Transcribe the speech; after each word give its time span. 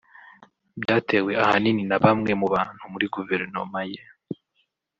Byatewe 0.81 1.31
ahanini 1.43 1.83
n’abamwe 1.85 2.31
mu 2.41 2.47
bantu 2.53 2.83
muri 2.91 3.05
goverinoma 3.15 3.79
ye 3.91 4.01